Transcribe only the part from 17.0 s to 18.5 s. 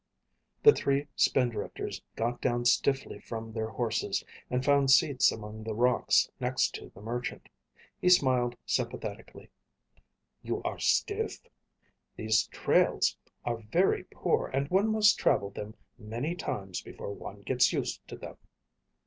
one gets used to them."